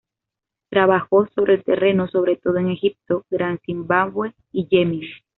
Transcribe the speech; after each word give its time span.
Trabajó 0.71 1.27
sobre 1.35 1.53
el 1.53 1.63
terreno 1.63 2.07
sobre 2.07 2.35
todo 2.35 2.57
en 2.57 2.71
Egipto, 2.71 3.23
Gran 3.29 3.59
Zimbabue 3.59 4.33
y 4.51 4.67
Yemen. 4.67 5.01